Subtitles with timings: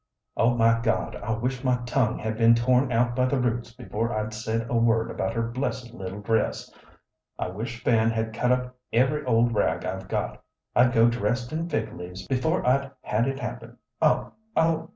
[0.35, 4.11] Oh my God, I wish my tongue had been torn out by the roots before
[4.11, 6.71] I'd said a word about her blessed little dress;
[7.37, 10.43] I wish Fan had cut up every old rag I've got;
[10.75, 13.77] I'd go dressed in fig leaves before I'd had it happen.
[14.01, 14.31] Oh!
[14.55, 14.89] oh!